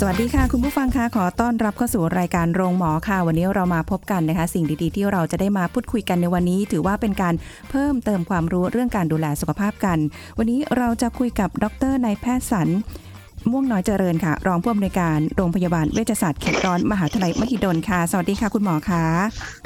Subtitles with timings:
[0.00, 7.34] สวัสดีค่ะ คุณผู้ฟังคะขอต้อนรับเข้าสู่รายการโรงหมอค่ะ วันนี้เรามาพบกันนะคะ สิ่งดีๆ ที่เราจะได้มาพูดคุยกันในวันนี้ ถือว่าเป็นการ
[7.70, 9.98] เพิ่มเติมความรู้เรื่องการดูแลสุขภาพกัน
[10.38, 12.68] วันนี้เราจะคุยกับดรนายแพทย์สัน
[13.50, 19.04] ม่วงน้อยเจริญค่ะ รองผู้อำนวยการโรงพยาบาลเวชศาสตร์เขตร้อนมหาวิทยาลัยมหิดลค่ะ สวัสดีค่ะคุณหมอคะ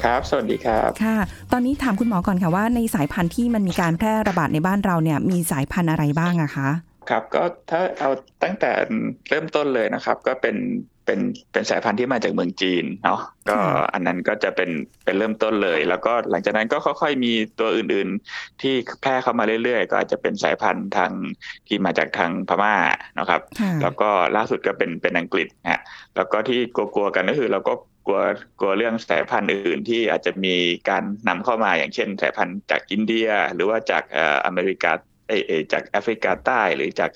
[0.03, 1.17] ครับ สวัสดีครับค่ะ
[1.51, 6.69] ตอนนี้ถามคุณหมอก่อนค่ะว่าในสายพันธุ์ที่มันมีการแพร่ระบาดในบ้านเราเนี่ยมีสายพันธุ์อะไรบ้างอะคะ
[7.09, 8.09] ครับก็ถ้าเอา
[8.43, 8.71] ตั้งแต่
[9.29, 10.57] เริ่มต้นเลยนะครับ ก็เป็น
[11.05, 11.19] เป็น
[11.51, 13.57] เป็นสายพันธุ์ที่มาจากเมืองจีนเนาะก็
[13.93, 14.69] อันนั้นก็จะเป็น
[15.05, 21.11] เป็นเริ่มต้นเลย แล้วก็หลังจากนั้นก็ค่อยๆมีตัวอื่นๆที่แพร่เข้ามาเรื่อยๆ ก็อาจจะเป็นสายพันธุ์ทาง
[21.67, 22.75] ที่มาจากทางพม่า
[23.19, 25.81] นะครับค่ะแล้วก็ล่าสุดก็เป็นเป็นอังกฤษฮะ
[26.15, 27.73] แล้วก็ที่กลัวๆกันก็คือเราก็
[28.07, 28.21] กลัว
[28.59, 30.55] กลัวเรื่องสายพันธุ์อื่นที่อาจจะมี
[30.89, 35.10] การนำเข้ามาอย่างเช่น สายพันธุ์จากอินเดีย หรือว่าจากเอ่ออเมริกาเอ่อเอ่อ
[35.73, 37.09] จากแอฟริกาใต้หรือจาก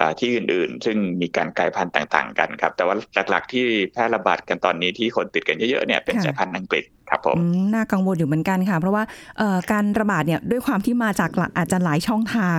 [0.00, 2.96] อ่าที่อื่นๆ ซึ่งมีการกลายพันธุ์ต่างๆ กันครับ แต่ว่า
[3.30, 9.04] หลักๆที่แพร่ระบาดกันตอนนี้ที่คนติดกันเยอะๆเนี่ยเป็นค่ะสายพันธุ์อังกฤษครับผมอืมน่ากังวลอยู่เหมือนกันค่ะ เพราะว่า
[9.38, 12.58] เอ่อการระบาดเนี่ยด้วยความที่มาจากหลายอาจจะหลายช่องทาง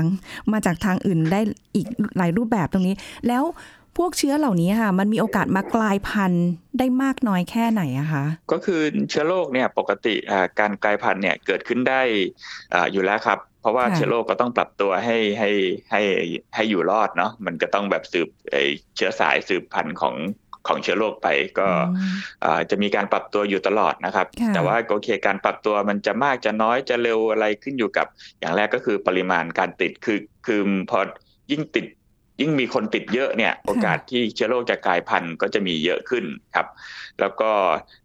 [0.52, 1.40] มาจากทางอื่นได้
[1.76, 2.96] อีกหลายรูปแบบตรงนี้
[3.28, 3.44] แล้ว
[4.00, 6.48] พวกเชื้อเหล่านี้ค่ะ มันมีโอกาสมากลายพันธุ์
[6.80, 12.02] ได้มากน้อยแค่ไหนอะคะ ก็คือเชื้อโรคเนี่ยปกติอ่าการกลายพันธุ์เนี่ยเกิดขึ้นได้
[12.74, 15.50] อ่าอยู่แล้วครับ เพราะว่าค่ะเชื้อโรคก็ต้องปรับตัวให้ให้
[15.92, 16.02] ให้
[16.56, 18.64] ให้อยู่รอดเนาะมันก็ต้องแบบสืบไอ้
[18.96, 20.16] เชื้อสายสืบพันธุ์ของ
[20.68, 21.28] ของเชื้อโรคไป
[21.60, 28.08] ก็อืมอ่าจะมีการปรับตัวอยู่ตลอดนะครับค่ะแต่ว่าโอเคการปรับตัวมันจะมากจะน้อยจะเร็วอะไรขึ้นอยู่กับ
[28.40, 31.00] อย่างแรกก็คือปริมาณการติดคือคือพอ
[31.52, 31.86] ยิ่งติด
[32.42, 36.68] ยิ่งมีคนติดเยอะเนี่ยโอกาสที่เชื้อโรคจะกลายพันธุ์ก็จะมีเยอะขึ้นครับ
[37.20, 37.52] แล้วก็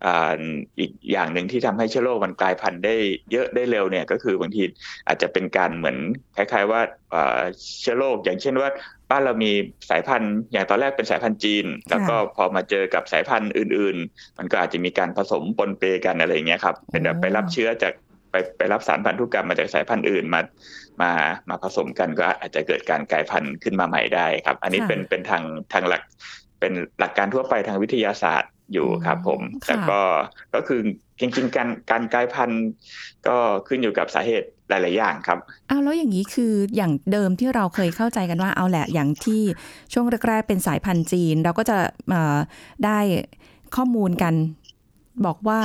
[0.07, 0.41] อ่า
[0.79, 2.95] อีกอย่างหนึ่งที่ทำให้เชื้อโรคมันกลายพันธุ์ได้
[3.33, 4.63] เยอะได้เร็วเนี่ยก็คือบางที
[5.07, 5.97] อาจจะเป็นการเหมือน
[6.37, 6.81] คล้าย ๆว่า
[7.15, 7.41] อ่า
[7.81, 8.69] เชื้อโรคอย่างเช่นว่า
[9.11, 9.53] บ้านเรามี
[9.91, 17.93] สายพันธุ์อย่างตอนแรกเป็นสายพันธุ์จีน แล้วก็พอมาเจอกับสายพันธุ์อื่น ๆ มันก็อาจจะมีการผสมปนเปกันอะไรอย่างเงี้ยครับเป็นแบบไปรับเชื้อจาก
[18.31, 20.41] ไปไปรับสารพันธุกรรมมาจากสายพันธุ์อื่นมา
[21.03, 21.13] มา
[21.49, 25.43] มาผสมกันก็อาจจะเกิดการกลายพันธุ์ขึ้นมาใหม่ได้ครับ อันนี้ค่ะเป็นเป็นทาง
[25.73, 26.03] ทางหลัก
[26.61, 30.01] เป็นหลักการทั่วไปทางวิทยาศาสตร์อยู่ครับผมค่ะแต่ก็
[30.55, 30.81] ก็คือ
[31.21, 32.63] จริงๆการการกลายพันธุ์
[33.27, 33.37] ก็
[33.69, 35.39] ขึ้นอยู่กับสาเหตุหลาย ๆ อย่างครับ
[35.71, 39.43] อ้าวแล้วอย่างนี้คืออย่างเดิมที่เราเคยเข้าใจกันว่าเอาแหละอย่างที่
[39.93, 41.77] ช่วงแรกๆเป็นสายพันธุ์จีน เราก็จะ
[42.09, 42.39] เอ่อ
[42.85, 42.99] ได้
[43.77, 44.35] ข้อมูลกัน
[45.27, 45.61] บอกว่า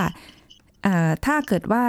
[0.84, 1.86] เอ่อถ้าเกิดว่า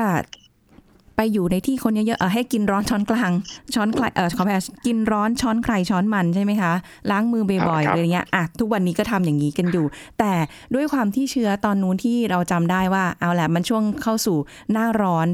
[1.17, 3.31] ไปอยู่ในที่คนเยอะๆเอ่อให้กินร้อนช้อนกลาง
[3.75, 6.73] ช้อนใครเออขอแพ้กินร้อนช้อนใครช้อนมันใช่ไหมคะ
[7.11, 9.87] ล้างมือบ่อยๆครับอะไรเงี้ยอะทุกวันนี้ก็ทำอย่างนี้กันอยู่
[10.19, 10.33] แต่
[10.75, 14.37] ด้วยความที่เชื้อตอนนู้นที่เราจำได้ว่าเอาแหละมันช่วงเข้าสู่
[14.73, 15.29] หน้าร้อน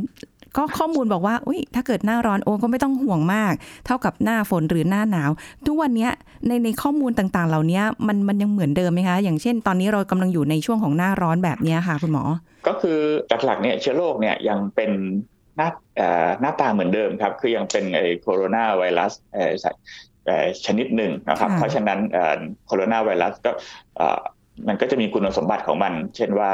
[0.57, 3.53] ก็ข้อมูลบอกว่าอุ้ยถ้าเกิดหน้าร้อนโอ้ก็ไม่ต้องห่วงมาก
[3.87, 5.31] เท่ากับหน้าฝนหรือหน้าหนาว
[5.67, 6.11] ทุกวันเนี้ย
[6.47, 12.25] ในในข้อมูลต่างๆ เหล่านี้มันมันยังเหมือนเดิมไหมคะ อย่างเช่น ตอนนี้เรากำลังอยู่ในช่วงของหน้าร้อนแบบเนี้ยค่ะ คุณหมอ
[12.67, 12.99] ก็คือ
[13.45, 19.77] หลักๆเนี่ยเชื้อโรคเนี่ยยังเป็นห น้าเอ่อหน้าตาเหมือนเดิมครับ คือยังเป็นไอ้โคโรนาไวรัสเอ่อสาย
[20.27, 23.51] เอ่อชนิดหนึ่งนะครับค่ะเพราะฉะนั้นเอ่อโคโรนาไวรัสก็
[23.97, 24.21] เอ่อ
[24.69, 26.51] มันก็จะมีคุณสมบัติของมัน เช่นว่า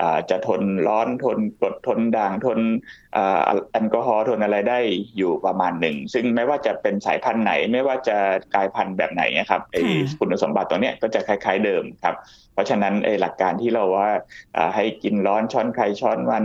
[0.00, 2.58] อ่าจะทนร้อนทนกรดทนด่างทน
[3.16, 3.40] อ่า
[3.72, 4.78] แอลกอฮอล์ทนอะไรได้
[5.16, 8.16] อยู่ประมาณหนึ่ง ซึ่งไม่ว่าจะเป็นสายพันธุ์ไหน ไม่ว่าจะ
[8.54, 12.16] กลายพันธุ์แบบไหนนะครับไอ้ค่ะคุณสมบัติตัวเนี้ยก็จะคล้ายๆเดิมครับ
[12.54, 14.10] เพราะฉะนั้นไอ้หลักการที่เราว่า
[14.56, 16.44] อ่าให้กินร้อนช้อนใครช้อนมัน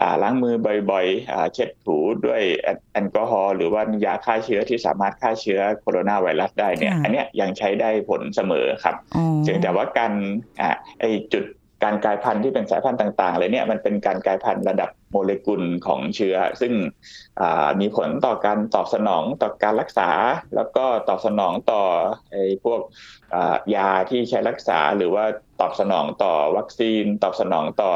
[0.00, 0.54] อ่าล้างมือ
[0.90, 10.12] บ่อยๆอ่าเช็ดถูด้วยแอลแอลกอฮอล์หรือว่ายาฆ่าเชื้อที่สามารถฆ่าเชื้อโคโรนาไวรัสได้เนี่ยค่ะอันเนี้ยยังใช้ได้ผลเสมอครับอ๋อเพียงแต่ว่าการ
[10.60, 10.70] อ่า
[11.00, 11.44] ไอจุด
[11.84, 16.72] การกลายพันธุ์ที่เป็นสายพันธุ์ต่างๆเลยเนี่ยมันเป็นการกลายพันธุ์ระดับโมเลกุลของเชื้อ ซึ่ง
[17.80, 20.10] มีผลต่อการตอบสนองต่อการรักษา
[20.54, 21.82] แล้วก็ตอบสนองต่อ
[22.30, 22.80] ไอพวก
[23.74, 25.24] ยาที่ใช้รักษา หรือว่า
[25.60, 27.92] ตอบสนองต่อวัคซีน ตอบสนองต่อ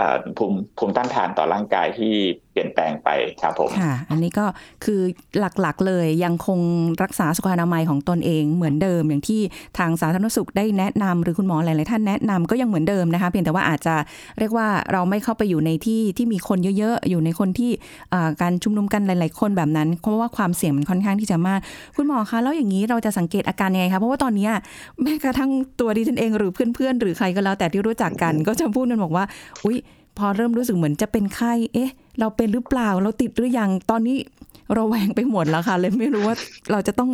[0.00, 2.14] ออภูมิภูมิต้านทานต่อร่างกายที่
[2.52, 3.08] เปลี่ยนแปลงไป
[3.42, 4.46] ครับผมค่ะ อันนี้ก็
[4.84, 5.00] คือ
[5.38, 6.60] หลักๆเลยยังคง
[7.02, 9.40] รักษาสุขอนามัยของตนเองเหมือนเดิม อย่างที่
[9.78, 13.94] ทางสาธารณสุขได้แนะนำหรือคุณหมอหลายๆท่านแนะนำก็ยังเหมือนเดิมนะคะ เพียงแต่ว่าอาจจะ
[14.38, 17.70] เรียกว่าเราไม่เข้าไปอยู่ในที่ที่มีคนเยอะๆ อยู่ในคนที่
[18.40, 21.60] การชุมนุมกันหลาย ๆ คนแบบนั้น เพราะว่าความเสี่ยงมันค่อนข้างที่จะมาก
[21.96, 24.48] คุณหมอคะแล้วอย่างนี้เราจะสังเกตอาการยังไงคะเพราะว่าตอนนี้
[25.02, 25.50] แม้กระทั่ง
[25.80, 29.24] ตัวดิฉันเองหรือเพื่อนๆหรือใครก็แล้วแต่ที่รู้จักกันก็จะพูดกันบอกว่า
[29.64, 29.78] อุ้ย
[30.18, 34.18] พอเริ่มรู้สึกเหมือนจะเป็นไข้ เอ๊ะ เราเป็นหรือเปล่า เราติดหรือยัง ตอนนี้
[34.74, 36.36] เราแวงไปหมดแล้วค่ะ เลยไม่รู้ว่า
[36.72, 37.10] เราจะต้อง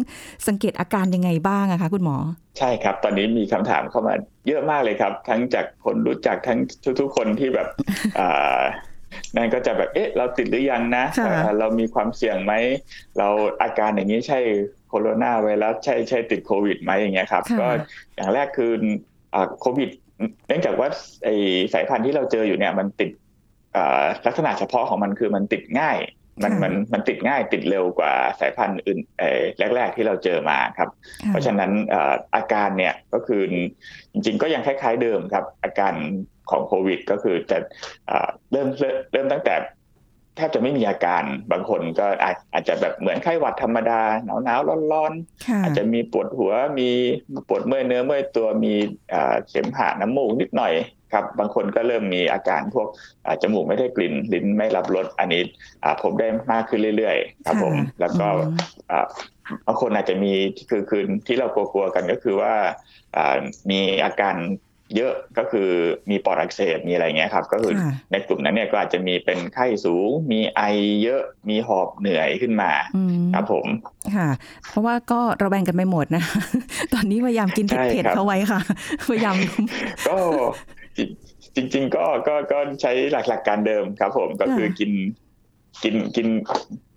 [0.49, 2.17] สังเกตอาการยังไงบ้างอะคะคุณหมอ
[2.59, 4.15] ใช่ครับ ตอนนี้มีคำถามเข้ามา
[4.47, 6.59] เยอะมากเลยครับ ทั้งจากคนรู้จักทั้ง
[7.01, 7.69] ทุกๆคนที่แบบ
[8.19, 8.61] อ่า
[9.37, 11.05] นั่นก็จะแบบ เอ๊ะ เราติดหรือยังนะ
[11.59, 12.53] เรามีความเสี่ยงไหม
[13.19, 13.29] เรา
[13.63, 14.41] อาการอย่างนี้ใช่
[14.89, 17.67] โคโรนาไวรัสใช่ใช่ติดโควิดไหมอย่างเงี้ยครับ ก็
[18.15, 18.73] อย่างแรกคือ
[19.61, 19.91] โควิด
[20.47, 20.89] เนื่องจากว่า
[21.25, 21.29] ไอ
[21.75, 23.11] สายพันธุ์ที่เราเจออยู่เนี่ย มันติด
[24.27, 25.99] ลักษณะเฉพาะของมันคือมันติดง่าย
[26.43, 28.99] มันมันมันติดง่ายติดเร็วกว่าสายพันธุ์อื่น
[29.75, 30.89] แรก ๆ ที่เราเจอมาครับ
[31.29, 31.71] เพราะฉะนั้น
[32.37, 33.43] อาการเนี่ยก็คือ
[34.13, 35.95] จริงๆก็ยังคล้ายๆเดิมครับ อาการ
[36.51, 37.59] ของโควิด ก็คือจะ
[38.53, 38.69] เริ่ม
[39.13, 39.55] เริ่มตั้งแต่
[40.39, 45.13] แทบจะไม่มีอาการบางคนก็อาจอาจจะแบบเหมือนไข้หวัดธรรมดาหนาวหนาวร้อนร้อน
[45.63, 46.91] อาจจะมีปวดหัวมี
[47.49, 48.75] ปวดเมื่อยเนื้อเมื่อยตัวมี
[49.51, 50.73] เสมหะน้ำมูกนิดหน่อย
[51.13, 52.89] ครับบางคนก็เริ่มมีอาการพวก
[53.43, 55.43] จมูกไม่ได้กลิ่นลิ้นไม่รับรสอันนี้
[56.03, 58.27] ผมได้มากขึ้นเรื่อยๆ ครับผมแล้วก็
[59.67, 60.33] บางคนอาจจะมี
[60.71, 62.55] คือคือที่เรากลัวๆกันก็คือว่า
[63.71, 64.35] มีอาการ
[64.97, 65.69] เยอะก็คือ
[66.11, 67.73] มีปอดอักเสบมีอะไรเงี้ยครับ ก็คือ
[68.13, 70.63] ในกลุ่มนั้นเนี่ยก็อาจจะมีเป็นไข้สูง มีไอ
[71.03, 72.71] เยอะมีหอบเหนื่อยขึ้นมา
[73.35, 73.67] ครับผม
[74.17, 74.29] ค่ะ
[74.69, 76.23] เพราะว่าก็ระแวงกันไปหมดนะ
[76.95, 78.61] ตอนนี้พยายามกินเผ็ดๆเข้าไว้ค่ะ
[79.09, 79.37] พยายาม
[80.09, 80.17] ก็
[81.57, 84.91] จริง ๆ ก็ก็ก็ใช้หลักๆการเดิมครับ ผมก็คือกิน
[85.85, 86.27] กินกิน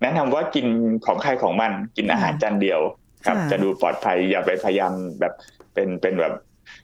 [0.02, 0.66] แนะนำว่ากิน
[1.06, 2.80] ของใครของมันกินอาหารจานเดียว
[3.26, 5.32] ครับ จะดูปลอดภัยอย่าไปพยายามแบบ
[5.74, 6.34] เป็นเป็นแบบ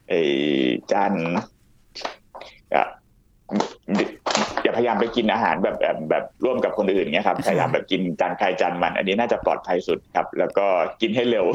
[0.08, 0.20] ไอ้
[0.92, 1.12] จาน
[4.62, 10.66] อย่าพยายามไปกินอาหารแบบแบบแบบร่วมกับคนอื่นเงี้ยครับพยายามแบบกินจานใครจานมัน อันนี้น่าจะปลอดภัยสุดครับ แล้วก็
[11.00, 11.46] กินให้เร็ว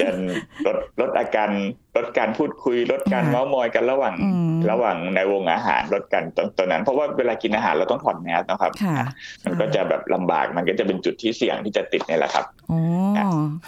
[0.00, 0.06] จะ
[0.66, 1.50] ลดลดอาการ
[1.96, 4.14] ลดการพูดคุย ลดการเมาส์มอยกันระหว่าง
[4.70, 6.22] ระหว่างในวงอาหารลดกัน
[6.58, 8.72] ตอนนั้น เพราะว่าเวลากินอาหารเราต้องถอดแมสนะครับ
[9.44, 12.80] มันก็จะแบบลำบากมันก็จะเป็นจุดที่เสี่ยงที่จะติดนี่แหละครับอ๋อ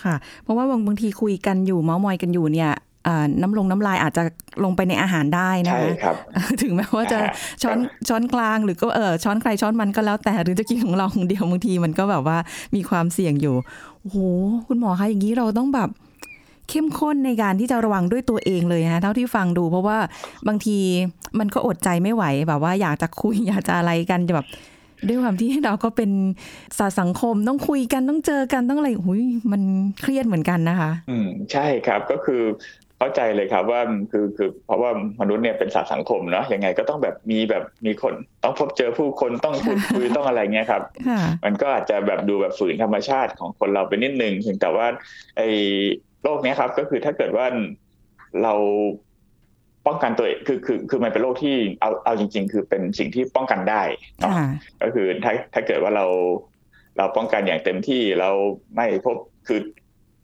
[0.04, 2.72] ค่ะ เพราะว่าบางทีคุยกันอยู่เมาส์มอยกันอยู่เนี่ย
[3.40, 4.22] น้ำลงน้ำลายอาจจะ
[4.64, 6.14] ลงไปในอาหารได้นะคะ
[6.62, 7.18] ถึงแม้ว่าจะ
[7.62, 7.78] ช้อน
[8.08, 12.38] ช้อนกลางหรือก็เออช้อนใครช้อนมันก็แล้วแต่หรือจะกินของเราคนเดียวบางทีมันก็แบบว่า
[12.74, 13.54] มีความเสี่ยงอยู่
[14.00, 14.18] โอ้โห
[14.66, 15.90] คุณหมอคะอย่างนี้เราต้องแบบ
[16.70, 19.98] เข้มข้นในการที่จะระวังด้วยตัวเองเลยฮะเท่าที่ฟังดูเพราะว่า
[20.48, 20.78] บางที
[21.38, 24.48] มันก็อดใจไม่ไหวแบบว่าอยากจะคุยอยากจะอะไรกันจะแบบ
[25.08, 26.10] ด้วยความที่เราก็เป็น
[26.78, 29.20] สาสังคมต้องคุยกันต้องเจอกันต้องอะไรหุย
[29.52, 29.62] มัน
[30.00, 32.42] เครียดเหมือนกันนะคะ อืมใช่ครับก็คือ
[33.04, 33.80] เข้าใจเลยครับว่า
[34.12, 34.90] คือคือเพราะว่า
[35.20, 38.14] มนุษย์เนี่ยเป็นสัตว์สังคมเนาะยังไงก็ต้องแบบมีแบบมีคน
[38.44, 40.82] ต้องพบเจอผู้คนต้องพูดคุยต้องอะไรเงี้ยครับ
[41.44, 44.86] มันก็อาจจะแบบดูแบบฝืนธรรมชาติของคนเราไปนิดนึงเพียงแต่ว่า
[45.36, 45.48] ไอ้
[46.22, 47.46] โรคนี้ครับ ก็คือถ้าเกิดว่า
[48.42, 48.54] เรา
[49.86, 53.82] ป้องกันตัวคือคือคือมันเป็นโรคที่เอาเอาจริง ๆ คือเป็นสิ่งที่ป้องกันได้
[54.82, 56.06] ก็คือถ้าถ้าเกิดว่าเรา
[56.98, 58.30] เราป้องกันอย่างเต็มที่เรา
[58.76, 59.16] ไม่พบ
[59.48, 59.60] คือ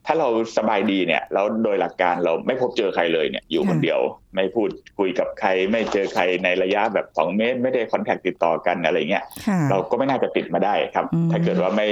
[0.07, 4.01] ถ้าเราสบายดีเนี่ยแล้วโดยหลักการเราไม่พบเจอใครเลยเนี่ย อยู่คนเดียว
[4.35, 9.25] ไม่พูดคุยกับใคร ไม่เจอใครในระยะแบบสองเมตร ไม่ได้คอนแทคติดต่อกันอะไรเงี้ย
[9.71, 11.89] เราก็ไม่น่าจะติดมาได้ครับ ถ้าเกิดว่าไม่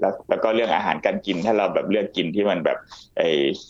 [0.00, 2.78] แล้วแล้วก็เรื่องอาหารการกินถ้าเราแบบเลือกกินที่มันแบบ
[3.18, 3.28] ไอ้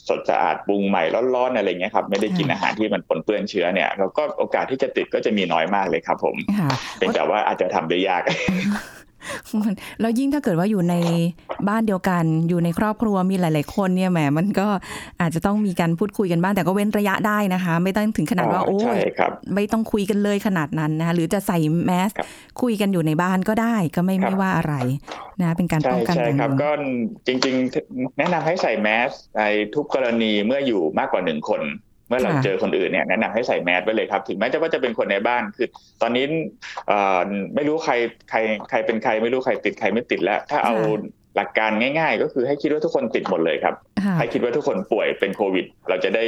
[0.09, 1.05] สดสะอาดปรุงใหม่
[1.35, 6.37] ร้อนๆอะไรเงี้ยครับไม่ได้กินอาหารที่มันปนเปื้อนเชื้อเนี่ยเราก็โอกาสที่จะติดก็จะมีน้อยมากเลยครับ ผม
[6.99, 8.23] เป็นแต่ว่าอาจจะทำได้ยาก
[10.01, 10.95] แล้วยิ่งถ้าเกิดว่าอยู่ใน
[11.69, 14.69] บ้านเดียวกัน อยู่ในครอบครัวมีหลาย ๆ คนเนี่ยแหมมันก็
[15.21, 18.99] อาจจะต้องมีการพูดคุยกันบ้างแต่ก็เว้นระยะได้นะคะ ไม่ต้องถึงขนาดว่าโอ้ย
[19.55, 22.11] ไม่ต้องคุยกันเลยขนาดนั้นนะคะหรือจะใส่แมส
[22.63, 24.75] คุยกันอยู่ในบ้านก็ได้ก็ไม่ไม่ว่าอะไร
[25.41, 26.71] นะเป็นการป้องกันใช่ครับก็
[27.27, 27.55] จริง
[27.87, 29.43] ๆ แนะนำให้ใส่แมสใน
[29.75, 31.63] ทุกกรณีเมื่ออยู่มากกว่าหนึ่งคน
[32.13, 35.69] มื่อเราเจอคนอื่นเนี่ยแนะนำให้ใส่แมสไว้เลยครับถึงแม้จะว่าจะเป็นคนในบ้านคือ
[36.03, 36.25] ตอนนี้
[37.55, 37.95] ไม่รู้ใคร
[38.31, 38.39] ใคร
[38.71, 40.75] ใครเป็นใครไม่รู้ใครติดใครไม่ติดแล้ว ถ้าเอา
[41.37, 46.25] หลักการง่าย ๆ ก็คือให้คิดว่าทุกคนติดหมดเลยครับค่ะให้คิดว่าทุกคนป่วยเป็นโควิด เราจะได้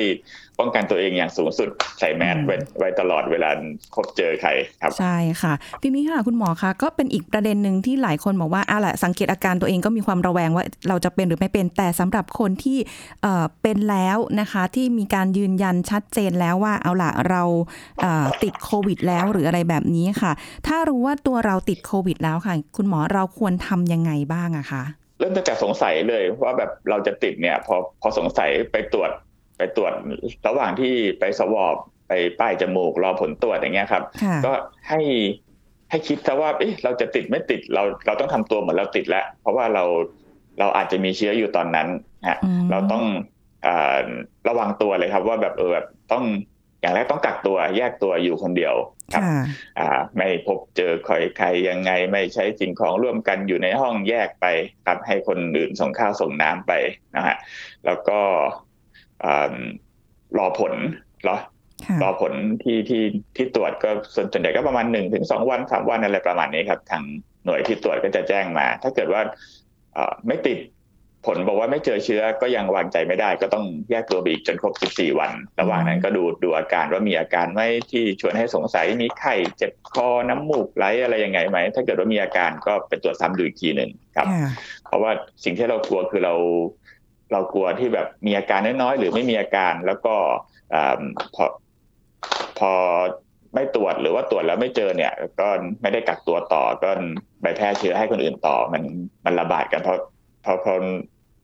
[0.60, 1.68] ป้องกันตัวเองอย่างสูงสุด
[1.98, 3.50] ใส่แมสอืมไว้ไว้ตลอดเวลา
[3.94, 4.50] พบเจอใคร
[4.82, 12.78] ครับ ใช่ค่ะ ทีนี้ค่ะคุณหมอคะก็เป็นอีกประเด็นหนึ่งที่หลายคนบอกว่าอะแหละสังเกตอาการตัวเองก็มีความระแวงว่าเราจะเป็นหรือไม่เป็นแต่สำหรับคนที่
[13.22, 17.42] เอ่อเป็นแล้วนะคะ ที่มีการยืนยันชัดเจนแล้วว่าเอาล่ะเรา
[18.02, 20.32] เอ่อติดโควิด แล้วหรืออะไรแบบนี้ค่ะ
[20.66, 24.82] ถ้ารู้ว่าตัวเราติดโควิด แล้วค่ะ คุณหมอเราควรทำยังไงบ้างอะคะ
[25.18, 29.10] เริ่มตั้งแต่สงสัยเลยว่าแบบเราจะติดเนี่ย พอพอสงสัยไปตรวจ
[29.56, 29.92] ไปตรวจ
[30.46, 31.76] ระหว่างที่ไปสวอป
[32.08, 34.52] ไปป้ายจมูกรอผลตรวจอย่างเงี้ยครับค่ะก็
[34.88, 35.00] ให้
[35.90, 39.84] ให้คิดซะว่าเอ๊ะเราจะติดไม่ติดเราเราต้องทำตัวเหมือนเราติดแล้ว เพราะว่าเรา
[40.58, 41.88] เราอาจจะมีเชื้ออยู่ตอนนั้น
[42.28, 43.04] ฮะอืมเราต้อง
[43.62, 44.06] เอ่อ
[44.48, 46.24] ระวังตัวเลยครับ ว่าแบบเออแบบต้อง
[46.80, 48.74] อย่างแรกต้องกักตัวแยกตัวอยู่คนเดียว
[49.12, 49.42] ครับค่ะ
[49.78, 54.46] อ่าไม่พบเจอใครใครยังไง ไม่ใช้สิ่งของร่วมกันอยู่ในห้องแยกไป
[54.86, 56.72] ครับให้คนอื่นส่งข้าวส่งน้ำไป
[57.16, 57.36] นะฮะ
[57.86, 58.73] แล้วก็อ่า
[60.38, 60.72] รอผล
[61.28, 61.36] รอ
[61.86, 63.02] ค่ะรอผลที่ที่
[63.36, 67.02] ที่ตรวจก็ส่วนส่วนใหญ่ก็ประมาณหนึ่งถึงสองวันสามวันอะไรประมาณนี้ครับ ทาง
[67.44, 69.22] หน่วยที่ตรวจก็จะแจ้งมา ถ้าเกิดว่า
[69.94, 70.58] เอ่อไม่ติด
[71.26, 84.50] ผลบอกว่าไม่เจอเชื้อก็ยังวางใจไม่ได้ ก็ต้องแยกตัวไปอีกจนครบ 14 วัน ระหว่างนั้นก็ดูดูอาการว่ามีอาการไหมที่ชวนให้สงสัยมีไข้เจ็บคอน้ำมูกไหลอะไรยังไงไหม ถ้าเกิดว่ามีอาการก็ไปตรวจซ้ำดูอีกทีหนึ่งครับค่ะ
[84.86, 85.10] เพราะว่า
[85.44, 86.34] สิ่งที่เรากลัวคือเรา
[87.32, 90.14] เรากลัวที่แบบมีอาการน้อยๆหรือไม่มีอาการแล้วก็
[90.74, 91.00] อ่า
[91.34, 91.44] พอ
[92.58, 92.72] พอ
[93.54, 95.48] ไม่ตรวจหรือว่าตรวจแล้วไม่เจอเนี่ย ก็
[95.82, 96.90] ไม่ได้กักตัวต่อก็
[97.42, 98.82] ไปแพร่เชื้อให้คนอื่นต่อ มัน
[99.24, 99.98] มันระบาดกันเพราะ
[100.42, 100.78] เพราะเพราะ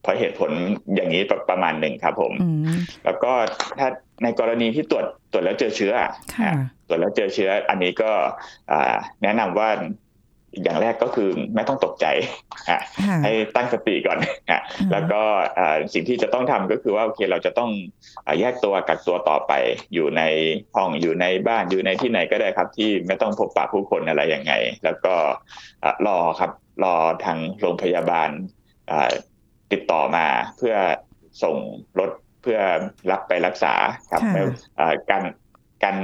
[0.01, 0.51] เพราะเหตุผล
[0.95, 3.31] อย่างนี้ประมาณหนึ่งครับผมอืมแล้วก็
[3.79, 3.87] ถ้า
[4.23, 5.93] ในกรณีที่ตรวจตรวจแล้วเจอเชื้อ
[6.35, 6.53] ค่ะอะ
[6.87, 8.11] ตรวจแล้วเจอเชื้อ อันนี้ก็
[8.71, 9.69] อ่าแนะนำว่า
[10.63, 12.05] อย่างแรกก็คือไม่ต้องตกใจ
[12.69, 14.17] อะค่ะให้ตั้งสติก่อน
[14.49, 15.21] อะอืมแล้วก็
[15.59, 17.71] อ่าสิ่งที่จะต้องทำก็คือว่าโอเคเราจะต้อง
[18.25, 19.53] อ่าแยกตัวกักตัวต่อไป
[19.93, 20.21] อยู่ใน
[20.75, 24.53] ห้องอยู่ในบ้านอยู่ในที่ไหนก็ได้ครับ ที่ไม่ต้องพบปะผู้คนอะไรยังไง
[24.83, 25.13] แล้วก็
[25.83, 26.51] อ่ารอครับ
[26.83, 28.29] รอทางโรงพยาบาล
[28.91, 29.11] อ่า
[29.71, 30.25] ติดต่อมา
[30.57, 30.75] เพื่อ
[31.43, 31.55] ส่ง
[31.99, 32.59] รถเพื่อ
[33.11, 33.73] รับไปรักษา
[34.11, 34.41] ครับค่ะไม่
[34.79, 35.23] อ่าการ
[35.83, 35.97] การ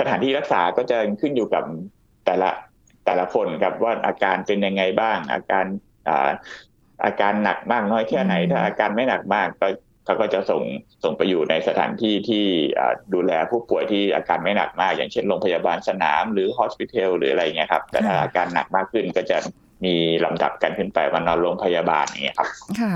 [0.00, 1.64] สถานที่รักษาก็จะขึ้นอยู่กับ
[2.26, 2.50] แต่ละ
[3.06, 5.64] แต่ละคนครับว่าอาการเป็นยังไงบ้าง อาการ
[6.08, 6.30] อ่า
[7.04, 9.68] อาการหนักมากน้อยแค่ไหนอืมถ้าอาการไม่หนักมากก็
[10.04, 10.62] เขาก็จะส่ง
[11.04, 12.44] ส่งไปอยู่ในสถานที่ที่
[12.78, 19.38] อ่าดูแลผู้ป่วยที่อาการไม่หนักมาก อย่างเช่นโรงพยาบาลสนามหรือฮอสพิทอลหรืออะไรเงี้ยครับ แต่ถ้าอาการหนักมากขึ้นก็จะ
[19.84, 19.94] มี
[20.24, 22.48] ลำดับกันขึ้นไปมานอนโรงพยาบาลอย่างเงี้ยครับ
[22.80, 22.94] ค่ะ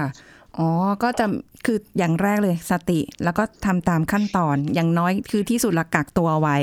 [0.59, 0.69] อ๋อ
[1.03, 1.27] ก็จะ
[1.67, 6.59] คืออย่างแรกเลยสติแล้วก็ทำตามขั้นตอนอย่างน้อยคือที่สุดละกักตัวไว้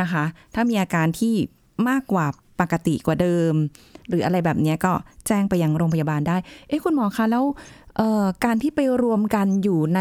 [0.00, 0.24] นะคะ
[0.54, 1.34] ถ้ามีอาการที่
[1.88, 2.26] มากกว่า
[2.60, 3.54] ปกติกว่าเดิม
[4.08, 4.92] หรืออะไรแบบเนี้ยก็
[5.26, 6.36] แจ้งไปยังโรงพยาบาลได้
[6.68, 7.44] เอ๊ะคุณหมอคะแล้ว
[7.96, 10.00] เอ่อการที่ไปรวมกันอยู่ใน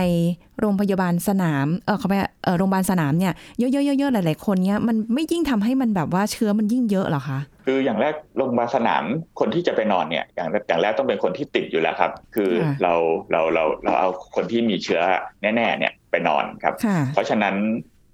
[0.59, 9.03] โรงพยาบาลสนามเออเขาไปเออโรงพยาบาลสนามเนี่ยเยอะๆๆๆหลายๆคนเนี้ยมันไม่ยิ่งทำให้มันแบบว่าเชื้อมันยิ่งเยอะเหรอคะคืออย่างแรกโรงพยาบาลสนาม
[9.39, 12.93] คนที่จะไปนอนเนี่ยอย่างอย่างแรกต้องเป็นคนที่ติดอยู่แล้วครับ คือค่ะเรา
[13.31, 15.01] เราเราเราเอาคนที่มีเชื้อ
[15.41, 17.55] แน่ๆเนี่ยไปนอนครับค่ะเพราะฉะนั้น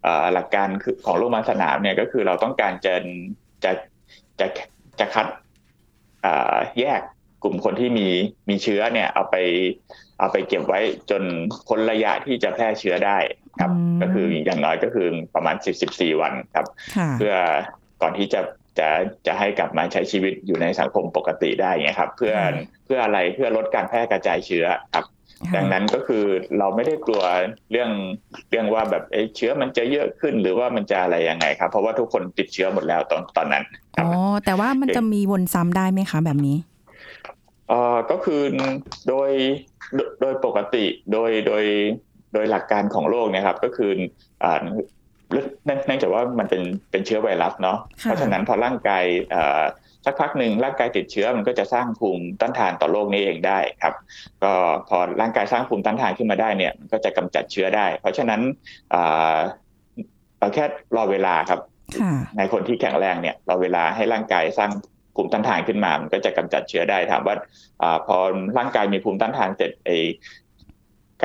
[0.03, 2.93] เอ่อหลักการคือของโรงพยาบาลสนามเนี่ยก็คือเราต้องการจะ
[3.63, 3.71] จะ
[4.41, 4.47] จะ
[4.99, 5.27] จะคัด
[6.21, 7.01] เอ่อแยก
[7.43, 8.07] กลุ่มคนที่มี
[8.49, 9.35] มีเชื้อเนี่ย เอาไป
[10.19, 10.79] เอาไปเก็บไว้
[11.09, 11.23] จน
[11.67, 13.17] พ้นระยะที่จะแพร่เชื้อได้
[13.59, 16.65] ครับอืมก็คืออย่างน้อยก็คือประมาณ10 14วันครับ
[16.97, 17.33] ค่ะเพื่อ
[18.01, 18.41] ก่อนที่จะ
[18.79, 18.89] จะ
[19.27, 22.51] จะให้กลับมาใช้ชีวิตอยู่ในสังคมปกติได้เงี้ยครับ เพื่อค่ะ
[22.85, 25.20] เพื่ออะไรเพื่อลดการแพร่กระจายเชื้อครับค่ะ
[25.55, 26.23] ดังนั้นก็คือ
[26.59, 27.23] เราไม่ได้กลัว
[27.71, 27.91] เรื่อง
[28.49, 33.63] เรื่องว่าแบบเอ๊ะเชื้อมันจะเยอะขึ้นหรือว่ามันจะอะไรยังไงครับ เพราะว่าทุกคนติดเชื้อหมดแล้วตอนตอนนั้น
[33.95, 34.13] ครับอ๋อ
[34.45, 36.57] แต่ว่ามันจะมีวนซ้ำได้ไหมคะแบบนี้
[37.69, 38.41] เอ่อก็คือ
[39.09, 39.29] โดย
[39.95, 41.63] โดยโดยปกติโดยโดย
[42.33, 43.91] โดยหลักการของโรคเนี่ยครับ ก็คือ
[44.43, 44.61] อ่า
[45.31, 49.61] เนื่องเนื่องจากว่ามันเป็นเป็นเชื้อไวรัสเนาะค่ะเพราะฉะนั้นพอร่างกายเอ่อ
[50.05, 53.93] สักพักหนึ่งร่างกายติดเชื้อมันก็จะสร้างภูมิต้านทานต่อโรคนี้เองได้ครับ
[54.43, 54.53] ก็
[54.89, 58.41] พอร่างกายสร้างภูมิต้านทานขึ้นมาได้เนี่ยมันก็จะกำจัดเชื้อได้ เพราะฉะนั้น
[58.93, 59.37] อ่า
[60.39, 60.65] เราแค่
[60.95, 61.59] รอเวลาครับ
[62.01, 64.71] ค่ะในคนที่แข็งแรงเนี่ยเราเวลาให้ร่างกายสร้าง
[65.15, 67.35] ภูมิต้านทานขึ้นมา มันก็จะกำจัดเชื้อได้ถามว่า
[67.81, 68.17] อาพอ
[68.57, 69.89] ร่างกายมีภูมิต้านทานเสร็จไอ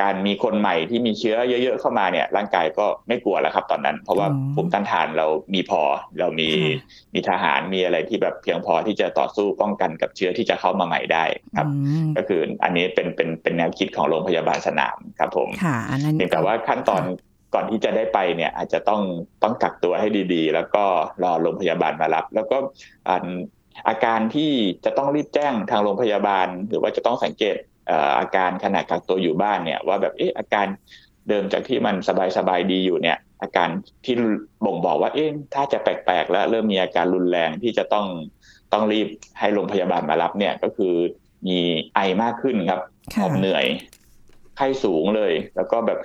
[0.01, 5.81] การมีคนใหม่ที่มีเชื้อเยอะ ๆ เข้ามาเนี่ยร่างกายก็ไม่กลัวแล้วครับ ตอนนั้น เพราะว่าอืมภูมิต้านทานเรามีพอ
[6.19, 11.25] เรามีค่ะมีทหารมีอะไรที่แบบเพียงพอที่จะต่อสู้ป้องกันกับเชื้อที่จะเข้ามาใหม่ได้
[11.57, 17.03] ครับอืมก็คืออันนี้เป็นเป็นเป็นแนวคิดของโรงพยาบาลสนามครับผมค่ะอันนั้นเพียงแต่ว่าขั้นตอน
[17.53, 19.01] ก่อนที่จะได้ไปเนี่ยอาจจะต้อง
[19.43, 20.83] ต้องกักตัวให้ดีๆ แล้วก็
[21.23, 22.57] รอโรงพยาบาลมารับ แล้วก็
[23.09, 23.25] อัน
[23.87, 24.51] อาการที่
[24.85, 27.55] จะต้องรีบแจ้งทางโรงพยาบาล หรือว่าจะต้องสังเกต
[28.19, 30.67] อาการขณะกักตัวอยู่บ้านเนี่ยว่าแบบเอออาการ
[31.29, 31.95] เดิมจากที่มัน
[32.37, 33.69] สบายๆดีอยู่เนี่ย อาการ
[34.05, 34.15] ที่
[34.65, 38.05] บ่งบอกว่าเอ๊ะถ้าจะแปลกๆ แล้วเริ่มมีอาการรุนแรงที่จะต้อง
[38.73, 39.07] ต้องรีบ
[39.39, 40.93] ให้โรงพยาบาลมารับเนี่ยก็คือ
[41.47, 41.59] มี
[41.95, 42.81] ไอมากขึ้นครับ
[43.21, 43.65] หอบเหนื่อย
[44.57, 45.99] ไข้สูงเลย แล้วก็แบบ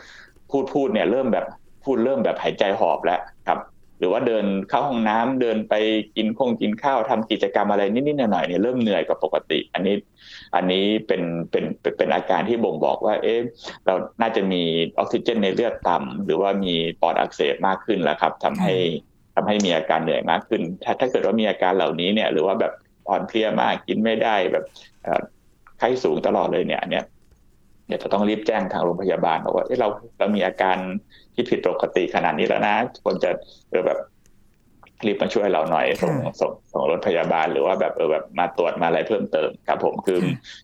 [0.51, 1.47] พูดพูดเนี่ย เริ่มแบบ
[1.85, 3.72] พูดเริ่มแบบหายใจหอบแล้วครับห
[4.02, 5.75] รือว่าเดินเข้าห้องน้ำเดินไป
[6.16, 9.97] กินคงกินข้าวทำกิจกรรมอะไรนิดๆหน่อยๆเนี่ยเริ่มเหนื่อยกว่าปกติ อันนี้
[10.54, 11.64] อันนี้เป็นเป็น
[11.99, 13.40] เป็นอาการที่บ่งบอกว่า เอ๊ะ
[13.87, 14.62] เราน่าจะมี
[14.99, 18.75] ออกซิเจนในเลือดต่ำหรือว่ามีปอดอักเสบมากขึ้นแล้วครับทำให้
[19.35, 22.73] ทำให้มีอาการเหนื่อยมากขึ้น ถ้าถ้าเกิดว่ามีอาการเหล่านี้เนี่ย หรือว่าแบบ
[23.09, 24.64] อ่อนเพลียมากกินไม่ได้แบบ
[25.78, 27.04] ไข้สูงตลอดเลยเนี่ยอันเนี้ย
[27.87, 30.77] เดี๋ยวจะต้องรีบแจ้งทางโรงพยาบาลบอกว่าเราเรามีอาการ
[31.35, 33.31] ที่ผิดปกติขนาดนี้แล้วนะควรจะ
[33.71, 33.99] เออแบบ
[35.06, 40.18] รีบมาช่วยเราหน่อยส่งส่งส่งรถพยาบาลหรือว่าแบบเออแบบมาตรวจมาอะไรเพิ่มเติมครับผมคือ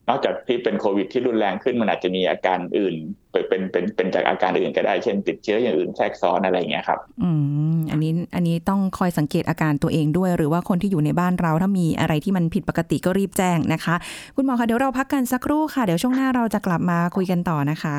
[0.08, 2.94] นอกจากที่เป็นโควิดที่รุนแรงขึ้นมันอาจจะมีอาการอื่น
[3.32, 7.30] เป็นเป็นเป็นจากอาการอื่นก็ได้เช่น ติดเชื้ออย่างอื่นแทรกซ้อนอะไรเงี้ยครับอื
[7.76, 13.94] มอันนี้อันนี้ต้องคอยสังเกตอาการตัวเองด้วย หรือว่าคนที่อยู่ในบ้านเราถ้ามีอะไรที่มันผิดปกติก็รีบแจ้งนะคะ
[14.36, 17.98] คุณหมอคะเดี๋ยวเราพักกันสักครู่ค่ะ เดี๋ยวช่วงหน้าเราจะกลับมาคุยกันต่อนะคะ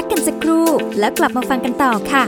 [0.00, 0.66] พักกันสักครู่
[0.98, 2.24] แล้วกลับมาฟังกันต่อค่ะ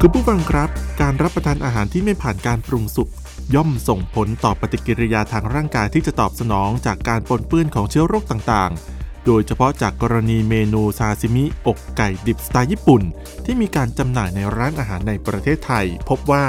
[0.00, 0.68] คุณผู้ฟังครับ
[1.00, 3.08] การรับประทานอาหารที่ไม่ผ่านการปรุงสุก
[3.54, 13.02] ย่อมส่งผลต่อปฏิกิริยาทางร่างกายที่จะตอบสนองจากการปนเปื้อนของเชื้อโรคต่างๆ โดยเฉพาะจากกรณีเมนูซาซิมิอกไก่ดิบสไตล์ญี่ปุ่น
[13.44, 16.46] ที่มีการจำหน่ายในร้านอาหารในประเทศไทย พบว่า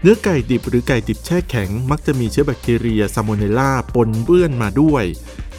[0.00, 5.04] เนื้อไก่ดิบหรือไก่ดิบแช่แข็ง มักจะมีเชื้อแบคทีเรียซาโมเนลลาปนเปื้อนมาด้วย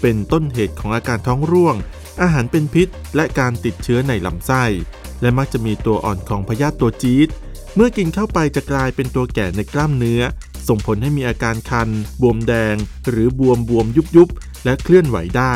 [0.01, 1.75] เป็นต้นเหตุของอาการท้องร่วง
[2.21, 4.63] อาหารเป็นพิษ และการติดเชื้อในลำไส้
[5.21, 7.29] และมักจะมีตัวอ่อนของพยาธิตัวจี๊ด
[7.75, 10.21] เมื่อกินเข้าไปจะกลายเป็นตัวแก่ในกล้ามเนื้อ
[10.67, 11.89] ส่งผลให้มีอาการคัน
[12.21, 12.75] บวมแดง
[13.09, 14.29] หรือบวมบวมยุบยุบ
[14.65, 15.55] และเคลื่อนไหวได้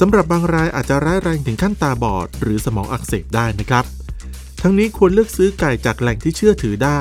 [0.00, 3.84] สำหรับบางรายอาจจะร้ายแรงถึงขั้นตาบอด หรือสมองอักเสบได้นะครับ
[4.62, 7.00] ทั้งนี้ควรเลือกซื้อไก่จากแหล่งที่เชื่อถือได้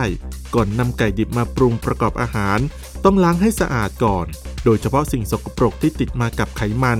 [0.55, 2.59] ก่อนนำไก่ดิบมาปรุงประกอบอาหาร
[3.03, 4.25] ต้องล้างให้สะอาดก่อน
[4.65, 6.99] โดยเฉพาะสิ่งสกปรกที่ติดมากับไขมัน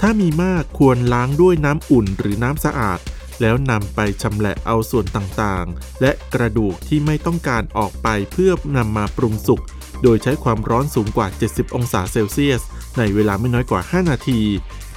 [0.00, 2.98] ถ้ามีมากควรล้างด้วยน้ำอุ่นหรือน้ำสะอาด
[3.40, 9.60] แล้วนำไปชำแหละเอาส่วนต่างๆ และกระดูกที่ไม่ต้องการออกไปเพื่อนำมาปรุงสุก
[10.02, 12.62] โดยใช้ความร้อนสูงกว่า 70 องศาเซลเซียส
[12.98, 14.40] ในเวลาไม่น้อยกว่า 5 นาที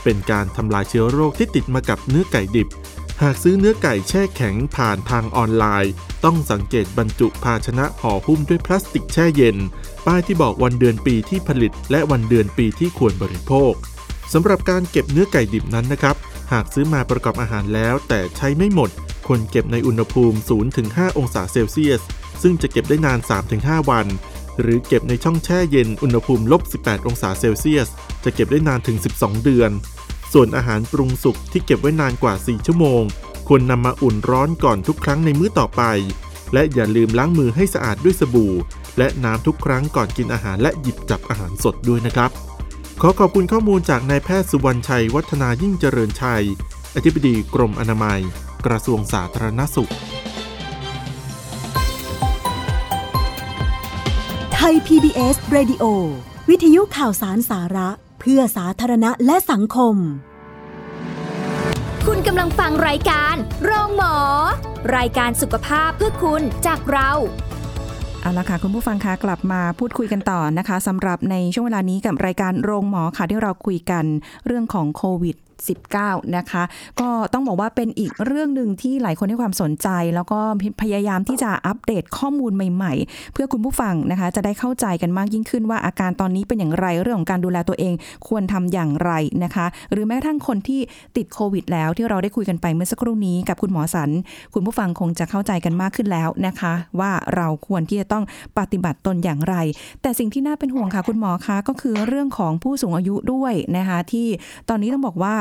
[0.04, 2.68] เป็นการทำลายเชื้อโรคที่ติดมากับเนื้อไก่ดิบ
[3.22, 5.94] หากซื้อเนื้อไก่แช่แข็งผ่านทางออนไลน์
[6.26, 9.58] ต้องสังเกตบรรจุภาชนะห่อหุ้มด้วยพลาสติกแช่เย็น
[10.06, 13.74] ป้ายที่บอกวันเดือนปีที่ผลิต และวันเดือนปีที่ควรบริโภค
[14.34, 16.16] สำหรับการเก็บเนื้อไก่ดิบนั้นนะครับ
[16.52, 18.90] หากซื้อมาประกอบอาหารแล้ว แต่ใช้ไม่หมด
[19.28, 20.38] ควรเก็บในอุณหภูมิ
[20.78, 22.02] 0-5 องศาเซลเซียส
[22.42, 23.20] ซึ่งจะเก็บได้นาน
[23.54, 24.08] 3-5 วัน
[24.62, 27.88] หรือเก็บในช่องแช่เย็นอุณหภูมิลบ 18 องศาเซลเซียส
[28.24, 29.72] จะเก็บได้นานถึง 12 เดือน
[30.34, 33.04] ส่วนอาหารปรุงสุกที่เก็บไว้นานกว่า 4 ชั่วโมง
[33.48, 35.84] ควรนำมาอุ่นร้อนก่อนทุกครั้งในมื้อต่อไป
[36.54, 38.54] และอย่าลืมล้างมือให้สะอาดด้วยสบู่
[38.98, 42.32] และน้ำทุกครั้งก่อนกินอาหารและหยิบจับอาหารสดด้วยนะครับ
[43.02, 46.44] ขอขอบคุณข้อมูลจากนายแพทย์สุวรรณชัย วัฒนายิ่งเจริญชัย
[46.96, 48.22] อธิบดีกรมอนามัย
[48.66, 49.92] กระทรวงสาธารณสุข
[54.72, 55.84] ย PBS Radio
[56.50, 57.90] วิทยุข่าวสารสาระ
[58.28, 59.96] พื่อสาธารณะและสังคม
[62.08, 64.16] คุณกำลังฟังรายการโรงหมอ
[64.98, 67.12] รายการสุขภาพเพื่อคุณจากเรา
[68.22, 74.06] เอาละค่ะคุณผู้ฟังคะกลับมาพูดคุยกันต่อนะคะสำหรับในช่วงเวลานี้กับรายการโรงหมอค่ะที่เราคุยกัน
[74.46, 75.36] เรื่องของโควิด
[75.92, 76.64] 19 นะคะ
[77.02, 80.40] ก็ต้องบอกว่าเป็นอีกเรื่องหนึ่งที่หลายคนให้ความสนใจ แล้วก็
[80.82, 87.94] พยายามที่จะอัปเดตข้อมูลใหม่ๆ เพื่อคุณผู้ฟังนะคะ จะได้เข้าใจกันมากยิ่งขึ้นว่าอาการตอนนี้เป็นอย่างไรเรื่องของการดูแลตัวเอง
[88.28, 89.12] ควรทำอย่างไร
[89.44, 90.82] นะคะ หรือแม้กระทั่งคนที่
[91.18, 94.10] ติดโควิด แล้วที่เราได้คุยกันไปเมื่อสักครู่นี้กับคุณหมอสัน
[94.54, 98.24] คุณผู้ฟังคงจะเข้าใจกันมากขึ้นแล้วนะคะ ว่าเราควรที่จะต้อง
[98.60, 99.56] ปฏิบัติตนอย่างไร
[100.02, 104.28] แต่สิ่งที่น่าเป็นห่วงค่ะคุณหมอคะก็คือเรื่องของผู้สูงอายุด้วยนะคะที่
[104.70, 105.36] ตอนนี้ต้องบอกว่า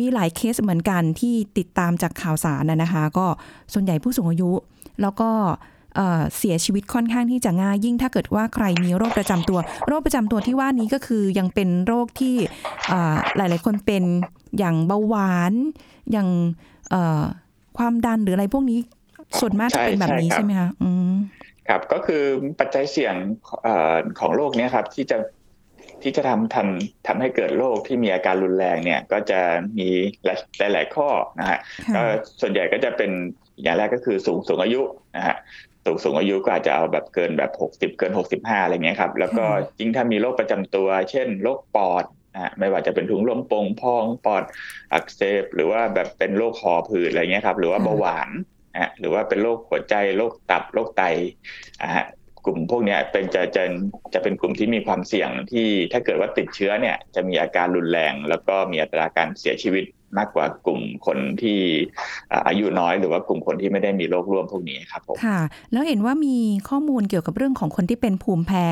[0.00, 3.26] มีหลายเคสเหมือนกันที่ติดตามจากข่าวสารนะคะ ก็
[3.72, 4.50] ส่วนใหญ่ผู้สูงอายุ
[5.02, 5.30] แล้วก็
[6.36, 12.34] เสียชีวิตค่อนข้างที่จะง่ายยิ่งถ้าเกิดว่าใครมีโรคประจำตัว โรคประจำตัวที่ว่านี้ก็คือยังเป็นโรคที่
[13.36, 14.04] หลาย ๆ คนเป็น
[14.58, 15.52] อย่างเบาหวาน
[16.12, 16.28] อย่าง
[17.78, 18.80] ความดันหรืออะไรพวกนี้
[19.40, 20.70] ส่วนมากจะเป็นแบบนี้ใช่ไหมคะ
[21.68, 22.22] ครับก็คือ
[22.60, 23.14] ปัจจัยเสี่ยง
[23.66, 23.68] อ
[24.18, 25.18] ของโรคเนี้ยครับที่จะ
[26.06, 29.40] ที่จะทำทำทำให้เกิดโรคที่มีอาการรุนแรงเนี่ยก็จะ
[29.78, 29.88] มี
[30.24, 30.28] ห
[30.60, 31.58] ลายหลายข้อนะฮะ
[31.94, 32.02] ก็
[32.40, 33.10] ส่วนใหญ่ก็จะเป็น
[33.62, 34.82] อย่างแรกก็คือสูงสูงอายุ
[35.16, 35.36] นะฮะ
[35.84, 39.44] สูงสูงอายุก็อาจจะเอาแบบเกินแบบหกสิบเกินหกสิบห้าอะไรเงี้ยครับ แล้วก็
[39.78, 44.44] ยิ่งถ้ามีโรคประจำตัว เช่นโรคปอดนะไม่ว่าจะเป็นถุงลมโป่งพองปอด
[44.92, 48.30] อักเสบหรือว่าแบบเป็นโรคคอผืดอะไรเงี้ยครับ หรือว่าเบาหวาน
[48.74, 51.02] นะหรือว่าเป็นโรคหัวใจโรคตับโรคไต
[51.82, 51.90] อ่า
[52.46, 53.64] กลุ่มพวกนี้เป็นจะจะ
[54.14, 59.84] จะเป็นกลุ่มที่มีความเสี่ยงที่ถ้าเกิดว่าติดเชื้อเนี่ยจะมีอาการรุนแรง แล้วก็มีอัตราการเสียชีวิต
[60.18, 61.58] มากกว่ากลุ่มคนที่
[62.48, 65.40] อายุน้อยหรือว่ากลุ่มคนที่ไม่ได้มีโรคร่วมพวกนี้ครับผมค่ะ
[65.72, 66.36] แล้วเห็นว่ามี
[66.68, 68.66] ข้อมูลเกี่ยวกับเรื่องของคนที่เป็นภูมิแพ้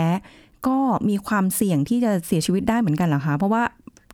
[0.67, 3.63] ก็มีความเสี่ยงที่จะเสียชีวิตได้เหมือนกันเหรอคะเพราะว่า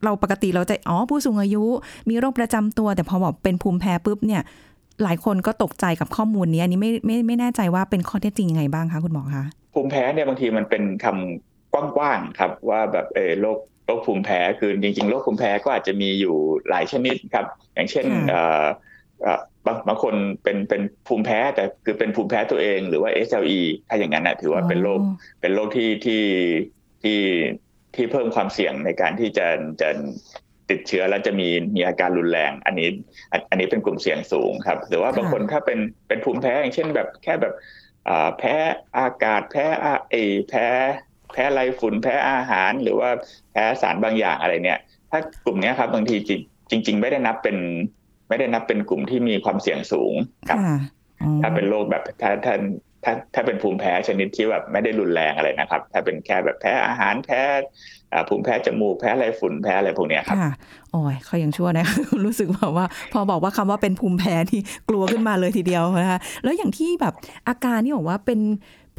[0.05, 1.65] เราปกติเราจะอ๋อผู้สูงอายุ
[2.09, 4.43] มีโรคประจำตัว แต่พอบอกเป็นภูมิแพ้ปุ๊บเนี่ย
[5.03, 16.37] หลายคนก็ตกใจกับข้อมูลนี้อันนี้ไม่ไม่ไม่แน่ใจว่าเป็นข้อเท็จจริงยังไงบ้างคะคุณหมอคะภูมิแพ้เนี่ยบางทีมันเป็นคำกว้างๆครับว่าแบบเออโรคโรคภูมิแพ้คือจริงๆโรคภูมิแพ้ก็อาจจะมีอยู่
[16.69, 18.65] หลายชนิดครับ อย่างเช่นเอ่อ
[19.67, 25.01] บางบางคนเป็นเป็นภูมิแพ้แต่คือเป็นภูมิแพ้ตัวเองหรือว่า SLE ถ้าอย่างนั้นนะถือว่าเป็นโรค
[25.41, 26.23] เป็นโรคที่ที่
[27.03, 27.21] ที่
[27.95, 29.47] ที่เพิ่มความเสี่ยงในการที่จะ
[29.81, 29.89] จะ
[30.71, 32.89] ติดเชื้อแล้วจะมีมีอาการรุนแรง อันนี้
[33.51, 35.79] อันนี้เป็นกลุ่มเสี่ยงสูงครับ หรือว่าบางคนถ้าเป็น
[36.09, 37.55] เป็นภูมิแพ้อย่างเช่นแบบแค่แบบ
[38.39, 38.55] แพ้
[38.99, 39.65] อากาศแพ้
[40.11, 40.17] เอ
[40.49, 40.67] แพ้
[41.33, 43.11] แพ้ไรฝุ่นแพ้อาหาร หรือว่า
[43.53, 44.79] แพ้สารบางอย่างอะไรเนี่ย
[45.11, 46.17] ถ้ากลุ่มนี้ครับบางที
[46.71, 47.57] จริงๆไม่ได้นับเป็น
[48.29, 50.15] ไม่ได้นับเป็นกลุ่มที่มีความเสี่ยงสูง
[50.49, 50.59] ครับ
[51.43, 52.55] ถ้าเป็นโรคแบบถ้าถ้า
[53.05, 57.41] ถ้าถ้าเป็นภูมิแพ้ชนิดที่แบบไม่ได้รุนแรงอะไรนะครับ ถ้าเป็นแค่แบบแพ้อาหารแพ้
[58.29, 60.37] ภูมิแพ้จมูกแพ้อะไรฝุ่นแพ้อะไรพวกนี้ครับ
[60.93, 61.87] โอ้ยเขายังชั่วนะ
[62.25, 67.15] รู้สึกแบบว่า พอบอกว่าคำว่าเป็นภูมิแพ้ที่กลัวขึ้นมาเลยทีเดียวนะคะแล้วอย่างที่แบบ
[67.49, 68.41] อาการที่บอกว่าเป็น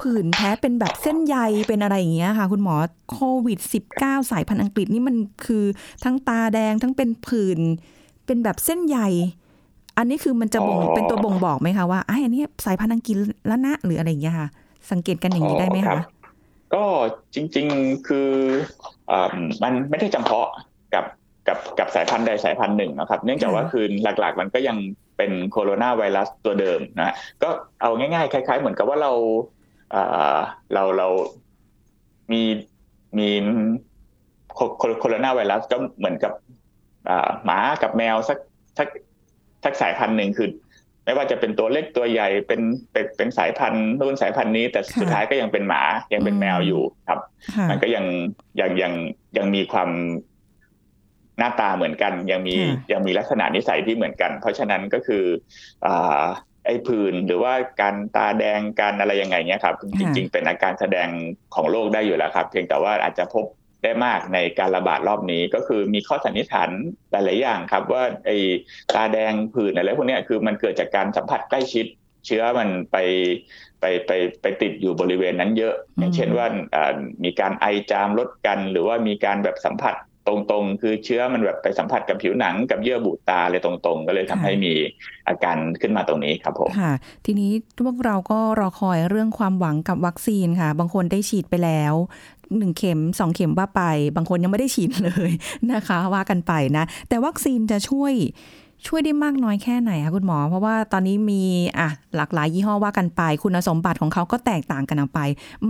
[0.02, 1.38] ผื่นแพ้เป็นแบบเส้นใย
[1.68, 2.76] เป็นอะไรอย่างเงี้ยค่ะ คุณหมอ
[3.12, 3.60] โควิด
[3.96, 5.66] -19 สายพันธุ์อังกฤษนี่มันคือ
[6.04, 7.60] ทั้งตาแดงทั้งเป็นผื่น
[8.26, 9.00] เป็นแบบเส้นใย
[10.02, 13.16] อันนี้คือมันจะบ่งเป็นตัวบ่งบอกไหมคะว่าไอ้อันนี้สายพันธุ์อังกฤษ
[13.48, 14.48] แล้วนะหรืออะไรอย่างเงี้ยค่ะ
[14.92, 16.02] สังเกตกันอย่างนี้ได้ไหมคะ
[16.74, 16.84] ก็
[17.36, 18.30] จริง ๆคือ
[19.12, 19.14] อ
[19.64, 20.50] มันไม่ได้จำเพาะ
[20.94, 21.06] กับ
[21.48, 24.78] กับกับสายพันธุ์ใดสายพันธุ์หนึ่งนะครับ เนื่องจากว่าคือหลักๆ มันก็ยัง
[25.18, 27.50] เป็นโคโรนาไวรัสตัวเดิมนะก็
[27.82, 29.12] เอาง่ายๆ คล้าย ๆ เหมือนกับว่าเรา
[30.74, 31.08] เราเรา
[32.32, 32.42] มี
[33.18, 33.30] มี
[35.00, 36.34] โคโรนาไวรัสก็เหมือนกับ
[37.46, 38.38] หมากับแมวสัก
[38.78, 38.88] สัก
[39.64, 40.50] สักสายพันธุ์หนึ่งคือ
[41.06, 47.20] ไม่ว่าจะเป็นตัวเล็กตัวใหญ่เป็นเป็นเป็นสายพันธุ์นู่นสายพันธุ์นี้ แต่สุดท้ายก็ยังเป็นหมายังเป็นแมวอยู่ครับ
[47.70, 48.06] มันก็ยัง
[48.60, 48.94] ยังยัง
[49.38, 49.90] ยังมีความ
[51.38, 52.56] หน้าตาเหมือนกัน ยังมี
[52.92, 55.24] ยังมีลักษณะนิสัยที่เหมือนกัน เพราะฉะนั้นก็คือ
[55.86, 56.24] อ่า
[56.66, 61.08] ไอ้ผื่นหรือว่าการตาแดงการอะไรยังไงเนี้ยครับ จริง ๆ เป็นอาการแสดง
[61.56, 63.46] ของโรคได้อยู่แล้วครับ เพียงแต่ว่าอาจจะพบ
[63.84, 66.70] ได้มากในการระบาดรอบนี้ก็คือมีข้อสันนิษฐาน
[67.12, 68.38] หลาย ๆ อย่างครับว่าไอ้
[68.96, 71.86] ตาแดงผื่นอะไรพวกนี้คือมันเกิดจากการสัมผัสใกล้ชิด
[72.26, 72.98] เชื้อมันไป
[73.82, 76.48] ไปไปไปติดอยู่บริเวณนั้นเยอะ อย่างเช่นว่า
[77.24, 79.96] มีการไอจามลดกัน หรือว่ามีการแบบสัมผัส
[80.28, 84.74] ตรงๆ คือเชื้อมันแบบไปสัมผัสกับผิวหนังกับเยื่อบุตาเลยตรงๆ ก็เลยทำให้มี
[85.28, 86.94] อาการขึ้นมาตรงนี้ครับผมค่ะ
[87.26, 87.52] ทีนี้
[87.86, 91.94] พวกเราก็รอคอยเรื่องความหวังกับวัคซีนค่ะ บางคนได้ฉีดไปแล้ว
[92.58, 93.82] หนึ่งเข็มสองเข็มว่าไป
[94.16, 95.32] บางคนยังไม่ได้ฉีดเลย
[95.74, 98.14] นะคะ ว่ากันไปนะ แต่วัคซีนจะช่วย
[98.88, 101.44] ช่วยได้มากน้อยแค่ไหนคะคุณหมอ เพราะว่าตอนนี้มี
[101.80, 105.20] อะหลากหลายยี่ห้อว่ากันไป คุณสมบัติของเขาก็แตกต่างกันออกไป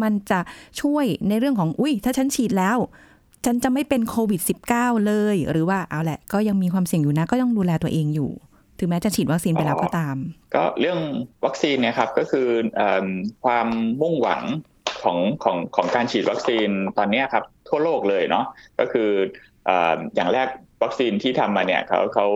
[0.02, 0.39] มันจะ
[0.82, 2.78] ช่วยในเรื่องของอุ้ยถ้าฉันฉีดแล้ว
[3.46, 4.41] ฉันจะไม่เป็นโควิด
[4.74, 8.32] -19 เลย หรือว่าเอาแหละ ก็ยังมีความเสี่ยงอยู่นะ ก็ต้องดูแลตัวเองอยู่
[8.80, 10.15] ถึงแม้จะฉีดวัคซีนไปแล้วก็ตาม
[10.56, 11.00] ก็เรื่อง
[11.46, 12.48] วัคซีนเนี่ยครับก็คือ
[13.46, 13.67] ความ
[14.02, 14.41] มุ่งหวัง
[15.04, 18.46] ของของของการฉีดวัคซีนตอนนี้ครับทั่วโลกเลยเนาะ
[18.80, 19.10] ก็คือ
[20.16, 20.48] อย่างแรก
[20.84, 22.28] วัคซีนที่ทำมาเนี่ยเขาเขา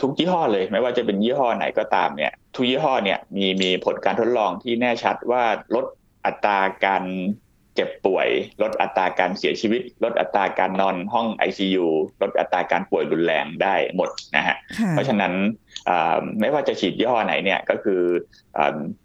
[0.00, 5.42] ทุกยี่ห้อเลย ไม่ว่าจะเป็นยี่ห้อไหนก็ตามเนี่ยทุกยี่ห้อเนี่ยมีมีผลการทดลองที่แน่ชัดว่า
[5.74, 5.84] ลด
[6.26, 7.04] อัตราการ
[7.74, 8.28] เจ็บป่วย
[8.62, 11.86] ลดอัตราการเสียชีวิต ลดอัตราการนอนห้อง ICU
[12.22, 14.56] ลดอัตราการป่วยรุนแรงได้หมดนะฮะ
[14.90, 15.32] เพราะฉะนั้น
[16.40, 18.02] ไม่ว่าจะฉีดยี่ห้อไหนเนี่ยก็คือ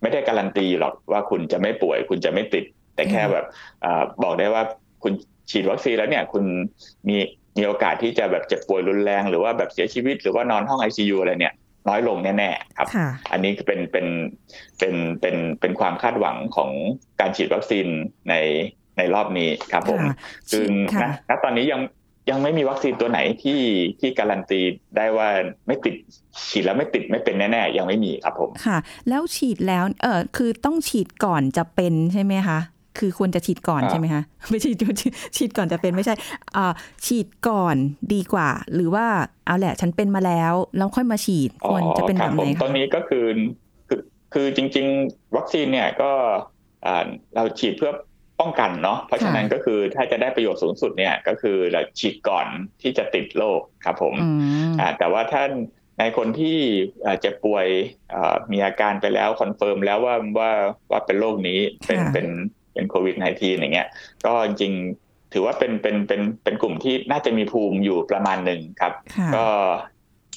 [0.01, 3.45] ไม่ได้การันตีหรอกว่าคุณจะไม่ป่วย คุณจะไม่ติด แต่แค่แบบ
[3.83, 3.85] อ
[4.23, 4.63] บอกได้ว่า
[5.03, 5.13] คุณ
[5.49, 6.43] ฉีดวัคซีนแล้วเนี่ยคุณ
[7.07, 7.17] มี
[7.57, 11.53] มีโอกาสที่จะแบบเจ็บป่วยรุนแรง หรือว่าแบบเสียชีวิตหรือว่านอนห้องไอซียูอะไรเนี่ย
[11.89, 12.87] น้อยลงแน่ๆครับ
[13.31, 14.07] อันนี้เป็นเป็น
[14.79, 16.71] เป็นเป็นเป็นความคาดหวังของ
[17.19, 17.87] การฉีดวัคซีน
[18.29, 18.35] ใน
[18.97, 20.01] ในรอบนี้ครับผม
[20.51, 20.65] คือ
[21.01, 21.81] ณณตอนนี้ยัง
[22.29, 23.61] ยังไม่มีวัคซีนตัวไหนที่
[23.99, 24.61] ที่การันตี
[24.97, 25.29] ได้ว่า
[25.67, 25.95] ไม่ติด
[26.49, 28.77] ฉีดแล้วไม่ติดไม่เป็นแน่ๆยังไม่มีครับผมค่ะ
[29.09, 32.59] แล้วฉีดแล้วเออคือต้องฉีดก่อนจะเป็นใช่ไหมคะ
[32.99, 34.71] คือควรจะฉีดก่อนอ่าใช่ไหมคะไม่ใช่
[35.35, 36.15] ฉีดก่อนจะเป็นไม่ใช่
[36.55, 36.73] อ่า
[37.05, 37.75] ฉีดก่อน
[38.13, 39.05] ดีกว่า หรือว่า
[39.45, 43.25] เอาแหละ ฉันเป็นมาแล้วแล้วค่อยมาฉีดควรจะเป็นอ๋แบอบคไหรันผมตรคะงนี้ก็คือ
[43.87, 44.01] คือ
[44.33, 46.11] คือจริง ๆ วัคซีนเนี่ยก็
[46.85, 47.05] อ่า
[47.35, 47.93] เราฉีดเพื่อ
[48.41, 52.47] ป้องกันเนาะเพราะฉะนั้นก็คือถ้าจะได้ประโยชน์สูงสุดเนี่ยก็คือเราฉีดก่อน
[52.81, 54.27] ที่จะติดโรคครับผมอื
[54.73, 55.51] มอ่าแต่ว่าท่าน
[55.99, 56.57] ในคนที่
[57.05, 57.67] อ่าเจ็บป่วย
[58.13, 60.51] อ่ามีอาการไปแล้ว confirm แล้วว่าว่า
[60.91, 62.27] ว่าเป็นโรคนี้เป็นค่ะเป็น
[62.75, 63.89] เป็นโควิด -19 อย่างเงี้ย
[64.25, 69.45] ก็จริงๆถือว่าเป็นเป็นเป็นเป็นกลุ่มที่น่าจะมีภูมิอยู่ประมาณหนึ่งครับค่ะก็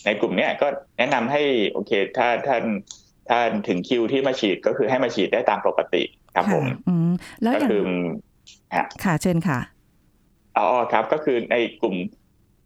[0.04, 2.64] ในกลุ่มเนี้ยก็แนะนำให้โอเค ถ้าท่าน
[3.28, 6.02] ถ้าถึงคิวที่มาฉีดก็คือให้มาฉีดได้ตามปกติ
[6.34, 7.10] ครับผมค่ะอืม
[7.42, 7.82] แล้วก็อย่างคือ
[8.76, 9.58] ฮะค่ะเชิญค่ะ
[10.56, 11.96] อ๋อครับ ก็คือในกลุ่ม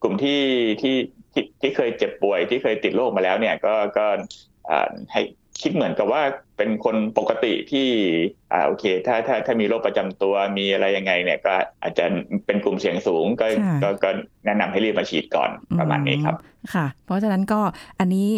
[0.03, 0.41] กลุ่มที่
[0.83, 0.95] ที่
[1.33, 4.07] ที่ที่เคยเจ็บป่วยที่เคยติดโรคมาแล้วเนี่ย ก็ก็
[4.71, 5.21] อ่าให้
[5.63, 6.23] คิดเหมือนกับว่า
[6.57, 7.89] เป็นคนปกติที่
[8.53, 12.05] อ่าโอเค ถ้าถ้าถ้ามีโรคประจำตัวมีอะไรยังไงเนี่ยก็อาจจะ
[12.47, 14.11] เป็นกลุ่มเสี่ยงสูงก็ค่ะก็ก็
[14.47, 16.37] แนะนำให้รีบมาฉีดก่อนประมาณนี้ครับ
[16.75, 17.61] ค่ะ เพราะฉะนั้นก็
[18.01, 18.29] อันนี้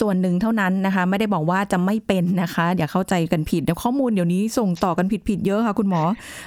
[0.00, 6.02] ส่วนหนึ่งเท่านั้นนะคะ ไม่ได้บอกว่าจะไม่เป็นนะคะ อย่าเข้าใจกันผิดเดี๋ยวข้อมูลเดี๋ยวนี้ส่งต่อกันผิดๆเยอะค่ะคุณหมอ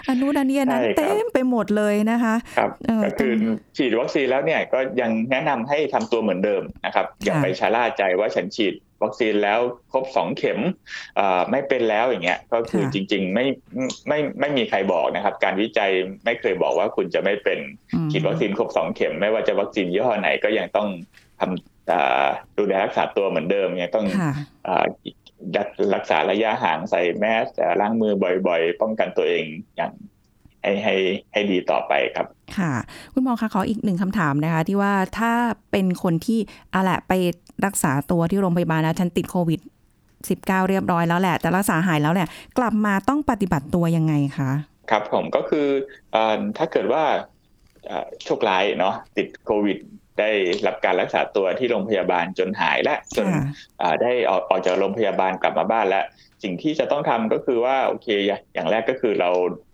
[0.08, 3.32] อันนู้นอันนี้อันนั้นใช่ครับเต็มไปหมดเลยนะคะครับเออก็คือ
[3.78, 9.60] ฉีดวัคซีนแล้วเนี่ยก็ยังแนะนำให้ทำตัวเหมือนเดิมนะครับ อย่าไปชะล่าใจว่าฉันฉีด วัคซีนแล้ว
[9.92, 10.60] ครบสองเข็ม
[11.16, 13.46] เอ่อไม่เป็นแล้วอย่างเงี้ยก็คือค่ะจริง ๆ ไม่
[14.08, 15.92] ไม่ไม่มีใครบอกนะครับ การวิจัย
[16.26, 17.60] ไม่เคยบอกว่าคุณจะไม่เป็น
[17.94, 20.88] อืมฉีดวัคซีนครบสองเข็ม ไม่ว่าจะวัคซีนยี่ห้อไหนก็ยังต้อง
[21.40, 22.26] ทำเอ่อ
[22.58, 24.32] ดูแลรักษาตัวเหมือนเดิมยังต้องค่ะ
[24.66, 24.86] เอ่อ
[25.56, 28.14] รักรักษาระยะห่างใส่แมสเอ่อล้างมือ
[28.48, 29.44] บ่อย ๆ ป้องกันตัวเอง
[29.78, 29.94] อย่าง
[30.64, 30.96] ให้ให้
[31.34, 32.74] ให้ดีต่อไปครับ ค่ะ
[33.14, 35.32] คุณหมอคะขออีกหนึ่งคำถามนะคะ ที่ว่าถ้า
[35.72, 36.40] เป็นคนที่
[36.74, 37.14] อะแหละไป
[37.66, 39.60] รักษาตัวที่โรงพยาบาลนะฉันติดโควิด
[40.10, 44.52] 19 เรียบร้อยแล้วแหละ แต่รักษาหายแล้วแหละ กลับมาต้องปฏิบัติตัวยังไงคะ
[44.90, 45.68] ครับผมก็คือ
[46.12, 47.04] เอ่อถ้าเกิดว่า
[47.88, 49.78] เอ่อโชคร้ายเนาะติดโควิด
[50.20, 50.30] ได้
[50.68, 53.44] รับการรักษาตัวที่โรงพยาบาลจนหายและจนค่ะ
[53.82, 56.06] อ่าได้ออกออกจากโรงพยาบาลกลับมาบ้านแล้ว
[56.44, 59.30] สิ่งที่จะต้องทำก็คือว่าโอเคอย่างอย่างแรกก็คือเรา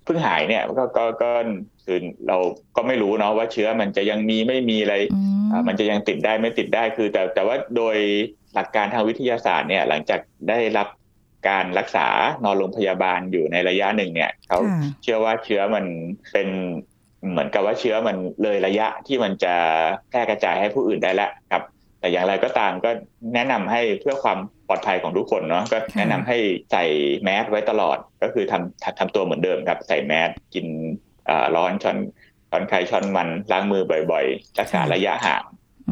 [0.06, 1.32] เพิ่งหายเนี่ยก็ก็ก็
[1.86, 2.38] คือเรา
[2.76, 7.96] ก็ไม่รู้เนาะว่าเชื้อมันจะยังมีไม่มีอะไรอืมอ่ามันจะยังติดได้ไม่ติดได้คือ แต่แต่ว่าโดย
[8.54, 10.20] หลักการทางวิทยาศาสตร์เนี่ยหลังจาก
[10.50, 10.88] ได้รับ
[11.50, 12.08] การรักษา
[12.44, 15.86] นอนโรงพยาบาลอยู่ในระยะหนึ่งเนี่ยเขาค่ะเชื่อว่าเชื้อมัน
[16.32, 16.48] เป็น
[17.32, 19.56] เหมือนกับว่าเชื้อมันเลยระยะที่มันจะ
[20.10, 21.64] แพร่กระจายให้ผู้อื่นได้แล้วครับ
[22.00, 22.92] แต่อย่างไรก็ตามก็
[23.34, 26.38] แนะนำให้เพื่อความปลอดภัยของทุกคนเนาะก็แนะนำให้
[26.72, 26.86] ใส่
[27.24, 31.13] แมสไว้ตลอดก็คือทำทำทำตัวเหมือนเดิมครับ ใส่แมสกินอ่า
[31.56, 31.98] ร้อนช้อน
[32.50, 35.44] ช้อนใครช้อนมันล้างมือบ่อยๆรักษาระยะห่าง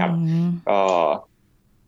[0.02, 0.80] ครับอืมก็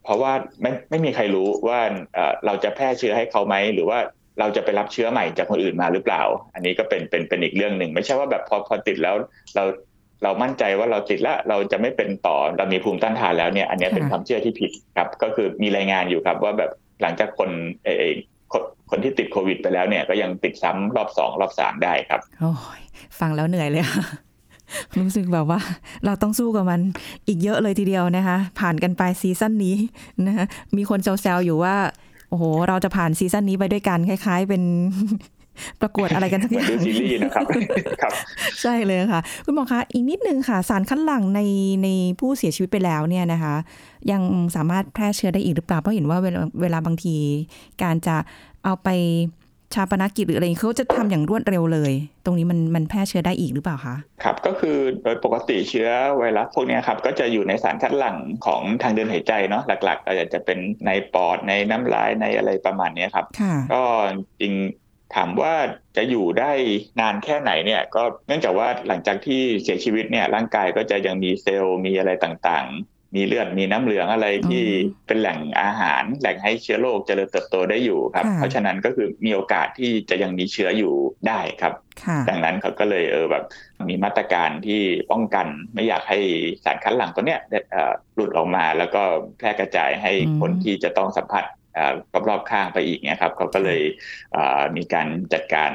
[0.03, 1.79] เพราะว่าไม่ไม่มีใครรู้ว่า
[2.13, 3.99] เอ่อเราจะแพร่เชื้อให้เขาไหมหรือว่า
[4.39, 9.15] เราจะไปรับเชื้อใหม่จากคนอื่นมาหรือเปล่า อันนี้ก็เป็นเป็นเป็นอีกเรื่องหนึ่ง ไม่ใช่ว่าแบบพอพอติดแล้ว
[9.55, 9.63] เรา
[10.23, 17.49] เรามั่นใจว่าเราติดแล้วเราจะไม่เป็นต่อเรามีภูมิต้านทานแล้วเนี่ย อันนี้เป็นความเชื่อที่ผิดครับ ก็คือมีรายงานอยู่ครับว่าแบบหลังจากคน
[17.83, 18.13] เออเอ่อ
[18.89, 22.81] คนคนที่ติดโควิดไปแล้วเนี่ยก็ยังติดซ้ำรอบสองรอบสามได้ครับโอ้ย
[23.19, 24.03] ฟังแล้วเหนื่อยเลยค่ะ
[24.99, 25.59] รู้สึกแบบว่า
[26.05, 26.81] เราต้องสู้กับมัน
[27.27, 29.75] อีกเยอะเลยทีเดียวนะคะ ผ่านกันไปซีซั่นนี้
[30.27, 31.75] นะคะมีคนแซวๆอยู่ว่า
[32.29, 34.63] โอ้โห เราจะผ่านซีซั่นนี้ไปด้วยกันคล้าย ๆ เป็น
[35.81, 37.45] ประกวดอะไรกันสักเหอมือนย่างดูซีรีส์นะครับ
[38.01, 38.13] ครับ
[38.61, 41.41] ใช่เลยค่ะ คุณหมอคะอีกนิดนึงค่ะ สารคัดหลั่งใน
[41.83, 41.87] ใน
[42.19, 43.55] ผู้เสียชีวิตไปแล้วเนี่ยนะคะ
[44.11, 44.21] ยัง
[44.55, 47.15] สามารถแพร่เชื้อได้อีกหรือเปล่าเพราะเห็นว่าเวลาเวลาบางที
[47.83, 48.15] การจะ
[48.65, 48.89] เอาไป
[49.73, 51.93] ชาปนกิจหรืออะไรเขาจะทำอย่างรวดเร็วเลย
[52.25, 63.83] ตรงนี้มันมันแพร่เชื้อได้อีกหรือเปล่าคะครับก็คือโดยปกติเชื้อไวรัสพวกเนี้ยครับก็จะอยู่ในสารคัดหลั่งของทางเดินหายใจเนาะหลักๆก็จะเป็นในปอดในน้ำลายในอะไรประมาณเนี้ยครับค่ะก็
[64.41, 64.53] จริง
[65.15, 65.53] ถามว่า
[65.97, 66.51] จะอยู่ได้
[66.99, 80.93] นานแค่ไหนเนี่ยก็เนื่องจากว่าหลังจากที่เสียชีวิตเนี่ยร่างกายก็จะยังมีเซลล์มีอะไรต่างๆ มีเลือดมีน้ำเหลืองอะไรที่อืมเป็นแหล่งอาหาร แหล่งให้เชื้อโรคเจริญเติบโตได้อยู่ครับค่ะเพราะฉะนั้นก็คือมีโอกาสที่จะยังมีเชื้ออยู่
[81.27, 81.73] ได้ครับ
[82.03, 83.43] ค่ะดังนั้นเขาก็เลยเออแบบ
[83.89, 86.19] มีมาตรการที่ป้องกันไม่อยากให้
[86.63, 87.39] สารคัดหลั่งตัวเนี้ย
[87.71, 89.01] เอ่อหลุดออกมาแล้วก็
[89.37, 91.45] แพร่กระจายให้อืมคนที่จะต้องสัมผัส
[92.29, 93.81] รอบๆข้างไปอีกเนี่ยครับเขาก็เลย
[94.75, 95.71] มีการจัดการ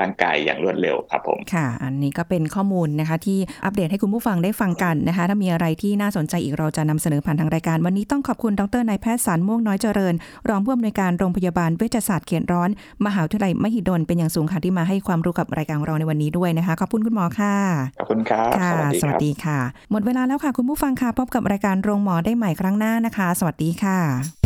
[0.00, 10.14] ร่างกายอย่างรวดเร็วครับผมค่ะ อันนี้ก็เป็นข้อมูลนะคะ ที่อัปเดตให้คุณผู้ฟังได้ฟังกันนะคะ ถ้ามีอะไรที่น่าสนใจอีกเราจะนำเสนอผ่านทางรายการ วันนี้ต้องขอบคุณดรนายแพทย์สารม่วงน้อยเจริญ
[10.48, 12.70] รองผู้อำนวยการโรงพยาบาลเวชศาสตร์เขตร้อน
[13.06, 17.54] มหาวิทยาลัยมหิดลเป็นอย่างสูงค่ะที่มาให้ความรู้กับรายการของเราในวันนี้ด้วยนะคะขอบคุณคุณหมอค่ะ
[17.98, 19.58] ขอบคุณครับค่ะสวัสดีค่ะ
[19.90, 24.45] หมดเวลาแล้วค่ะคุณผู้ฟังค่ะพบกับรายการโรงหมอได้ใหม่ครั้งหน้านะคะ สวัสดีค่ะ